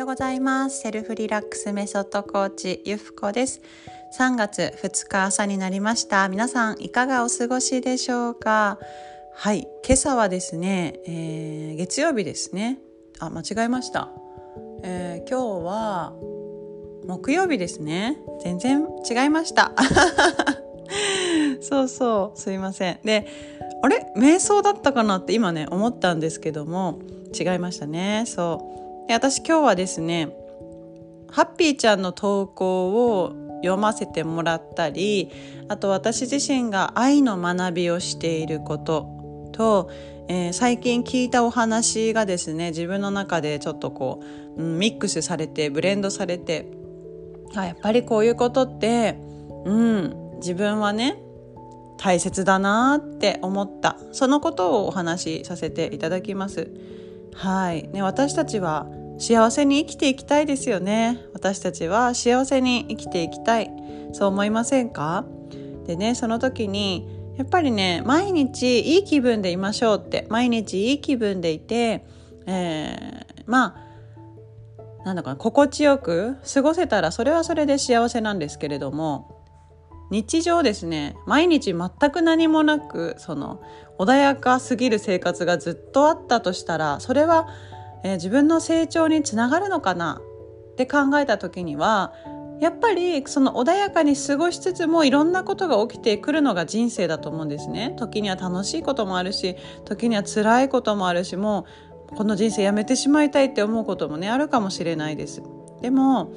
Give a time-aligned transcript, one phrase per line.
[0.00, 0.80] ようございます。
[0.80, 3.60] セルフリラックスメソッドコーチゆふこです。
[4.18, 6.26] 3月2日朝になりました。
[6.30, 8.78] 皆さんいかがお過ごしでしょうか？
[9.34, 12.78] はい今朝はですね、えー、月曜日ですね。
[13.18, 14.08] あ間違えました、
[14.82, 16.14] えー、今日は
[17.06, 18.16] 木曜日ですね。
[18.42, 19.72] 全然違いました。
[21.60, 23.00] そうそうすいません。
[23.04, 23.26] で
[23.82, 24.10] あれ？
[24.16, 27.00] 瞑想だったかなって今ね思ったんですけども
[27.38, 28.24] 違いましたね。
[28.26, 28.80] そう。
[29.14, 30.28] 私今日はですね
[31.30, 33.32] ハッピーちゃんの投稿を
[33.62, 35.30] 読ませてもらったり
[35.68, 39.90] あと私自身が愛の学びをしていることと、
[40.28, 44.22] えー、最近聞いたお話がですね自分の中でちょっとこ
[44.56, 46.70] う、うん、ミックスされてブレンドされて
[47.54, 49.18] あやっぱりこういうことって
[49.64, 51.16] うん自分はね
[51.98, 53.98] 大切だなって思った。
[54.12, 56.70] そのことをお話しさせていただきます。
[57.34, 57.88] はい。
[57.88, 58.86] ね私たちは
[59.20, 61.20] 幸せに生きていきたいですよね。
[61.34, 63.70] 私たちは幸せに生きていきたい。
[64.12, 65.26] そう思いませんか？
[65.86, 70.26] でねその時にやっぱりね毎日いい気分でいましょうって。
[70.30, 72.06] 毎日いい気分でいて、
[72.46, 79.38] えー、まあなんだか心地よく過ごせたらそれはそれで幸せなんですけれども
[80.10, 83.62] 日常ですね毎日全く何もなくその
[83.98, 87.48] 穏やかすぎる生活がずっとあったとしたらそれは、
[88.02, 90.20] えー、自分の成長につながるのかな
[90.72, 92.12] って考えた時には
[92.60, 97.94] やっぱりその穏やかに過ごしつつもいろんなことが起きてくるのが人生だと思うんですね。
[97.96, 99.56] 時には楽しいこともあるし
[99.86, 101.64] 時には辛いこともあるしも
[102.12, 105.42] うこの人生やめてしまいたいって思うこともねあるかもしれないです。
[105.80, 106.32] でも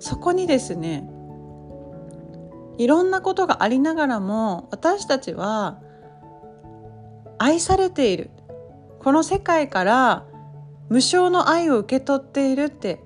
[0.00, 1.08] そこにですね
[2.78, 5.78] いろんなことがありながらも私たちは
[7.38, 8.30] 愛されている
[8.98, 10.26] この世界から
[10.92, 13.00] 無償の愛を受け取っているって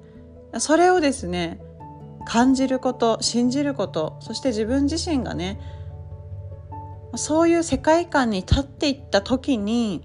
[0.59, 1.61] それをですね
[2.27, 5.61] 感じること信じることそして自分自身がね
[7.15, 10.03] そういう世界観に立っていった時に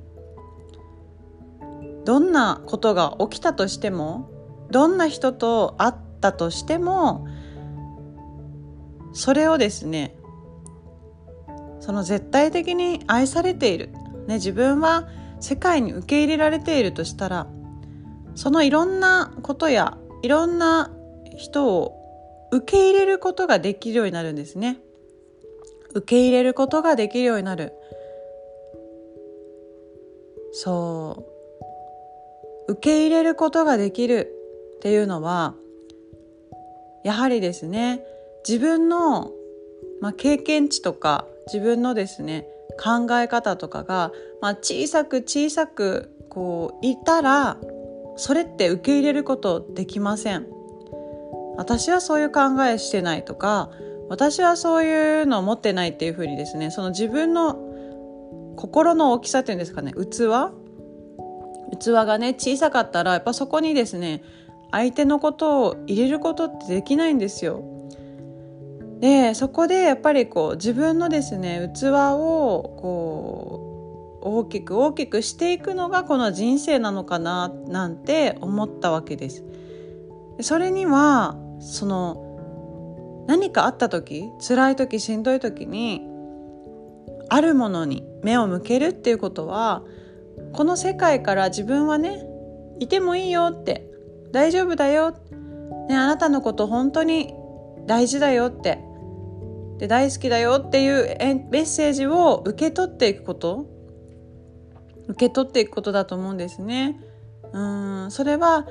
[2.06, 4.30] どんなことが起きたとしても
[4.70, 7.28] どんな人と会ったとしても
[9.12, 10.16] それをですね
[11.80, 13.90] その絶対的に愛されている、
[14.28, 15.10] ね、自分は
[15.40, 17.48] 世界に受け入れられているとしたら
[18.36, 20.92] そのいろんなことやいろんな
[21.38, 21.98] 人を
[22.52, 24.80] 受け入れることができるようになるんですね。
[25.94, 27.74] 受け入れることができるようになる。
[30.54, 31.26] そ
[32.68, 34.34] う受け入れることができる
[34.76, 35.56] っていうのは
[37.04, 38.04] やはりですね
[38.48, 39.32] 自分の、
[40.02, 42.48] まあ、経験値とか自分のですね
[42.82, 47.58] 考え方とかが、まあ、小さく小さくこういたら
[48.16, 50.48] それって受け入れることできません。
[51.58, 53.70] 私はそういう考えしてないとか
[54.10, 57.56] 私はそういうのを持ってないっていうふうにですねその自分の
[58.56, 60.52] 心の大きさっていうんですかね器？
[61.80, 64.24] 器がね小さかったらやっぱそこにですね
[64.72, 67.64] 相手のことを入れることってできないんですよ。
[69.00, 73.71] でそこでやっぱりこう自分のですね器をこう
[74.22, 79.44] 大きく大きくしていくのがこの人生なのかななんて思ったわけです。
[80.42, 86.02] それにはその何かあった時辛い時しんどい時に
[87.30, 89.84] あるものに目を向けるっていうことは
[90.54, 92.26] この世界から自分はね
[92.80, 93.88] いてもいいよって
[94.32, 95.12] 大丈夫だよ、
[95.88, 97.34] ね、あなたのこと本当に
[97.86, 98.80] 大事だよって
[99.78, 101.18] で大好きだよっていう
[101.50, 103.66] メッセージを受け取っていくこと
[105.12, 107.00] 受け取っていくことだと思うんですね。
[107.54, 108.66] うんそれは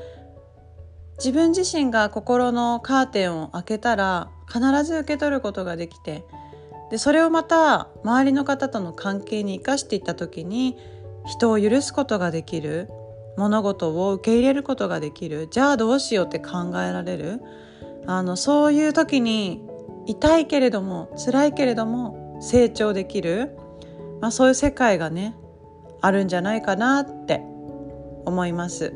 [1.18, 6.24] 自分自身が心のカーテンを開けたら必ず受け取ることができて
[6.90, 10.78] でそれをまた周りの方との関係に生かしていった時に
[11.26, 12.88] 人を許すことができる
[13.36, 17.42] 物事を受け入れることができるじゃあどうしようって考えられる
[18.06, 19.62] あのそういう時に
[20.06, 23.56] 痛いけれども辛いけれども成長できる、
[24.22, 25.36] まあ、そういう世界がね
[26.00, 27.42] あるんじゃないかなって
[28.24, 28.92] 思います。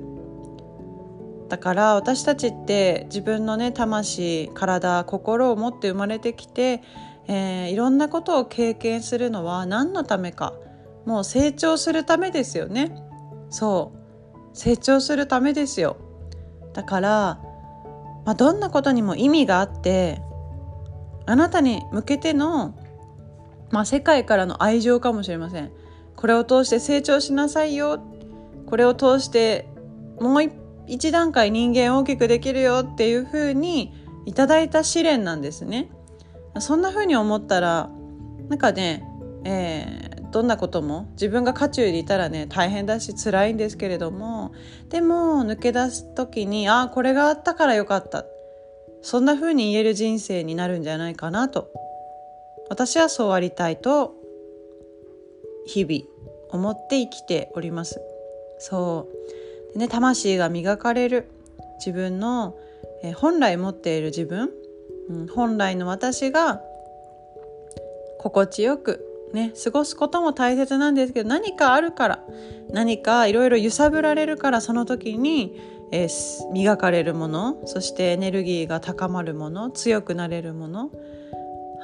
[1.48, 6.82] だから私たちって自分のね魂体心を持って生まれてきて、
[7.28, 10.54] えー、いろんなことを経験するのは何のためか
[11.04, 12.96] もう成長するためですよね。
[13.50, 14.56] そう。
[14.56, 15.96] 成長するためですよ。
[16.72, 17.40] だから、
[18.24, 20.20] まあ、どんなことにも意味があって
[21.26, 22.74] あなたに向けての、
[23.70, 25.70] まあ、世界からの愛情かもしれません。
[26.16, 28.00] これを通して成長しなさいよ。
[28.66, 29.68] これを通して
[30.20, 30.42] もう
[30.86, 33.92] 一段階人間大きくできるよっていうふうに
[34.26, 35.90] いただいた試練なんですね。
[36.58, 37.90] そんなふうに思ったら
[38.48, 39.04] なんかね、
[39.44, 44.52] えー、どんなことも自分が渦中にいたらね大変だし辛いんですけれども
[44.88, 48.24] でも抜け出す時にああこれがあったからよかった。
[49.02, 51.70] そんな風に言える人生になるんじゃないかなと。
[52.70, 54.14] 私はそうありたいと
[55.66, 56.04] 日々
[56.50, 58.00] 思って生きております。
[58.58, 59.08] そ
[59.70, 59.72] う。
[59.74, 61.28] でね魂が磨かれる。
[61.78, 62.56] 自分の、
[63.02, 64.50] え本来持っている自分、
[65.10, 66.62] うん、本来の私が
[68.18, 72.24] 心地よくね過ごすことも大切なんですけど何かあるから
[72.70, 75.60] 何かいろいろ揺さぶられるからその時に、
[75.92, 80.90] えー、磨かれるものそしてエネルギーが高まるもの強くなれるもの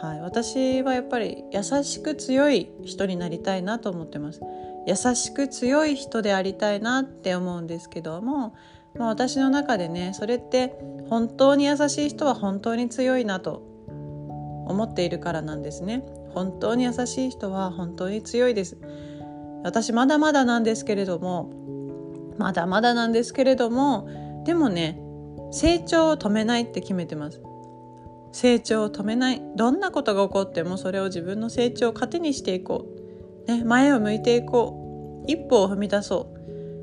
[0.01, 4.41] はい、私はやっぱり優しく強い人になりたいなと思ってます。
[4.87, 8.55] 優しく強い人でありたいなって思うんですけども、
[8.95, 10.75] まあ、私の中でねそれって
[11.11, 13.63] 本当に優しい人は本当に強いなと
[14.67, 16.03] 思っているからなんですね。
[16.33, 18.79] 本当に優しい人は本当に強いです。
[19.65, 21.53] 私まだまだなんですけれども
[22.39, 24.09] まだまだなんですけれども
[24.47, 24.99] でもね
[25.53, 27.43] 成長を止めないって決めてます。
[28.33, 29.43] 成長を止めない。
[29.57, 32.87] どんなことが起こってもそれを自分の成長を糧にしていこ
[33.47, 35.31] う、ね、前を向いていこう。
[35.31, 36.41] 一歩を踏み出そう。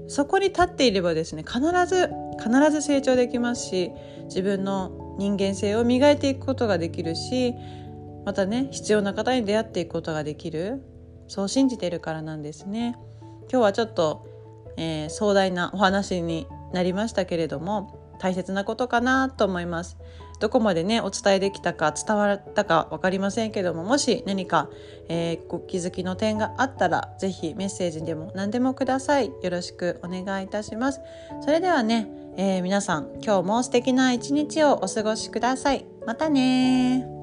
[0.09, 2.09] そこに立っていればですね必ず
[2.41, 3.91] 必ず成長できますし
[4.25, 7.53] 自分の人間性を磨いていくことができるし
[8.25, 10.83] またね必要な方に出会っていくことができる。
[11.29, 12.95] そう信じているからなんですね。
[13.51, 14.25] 今日はちょっと、
[14.77, 19.97] えー、壮大なお話になりましたけれども大切なことかなと思います。
[20.39, 24.69] どこまでねお伝えできたか伝わったか分かりませんけどももし何か、
[25.09, 29.31] えー、ご気づきの点があったら是非メッセージでも何でもください。
[29.41, 31.01] よろしくお願いいたします。
[31.41, 32.07] それではね、
[32.37, 35.85] えー、皆さん今日も素敵な一日をお過ごしください。
[36.05, 37.16] またね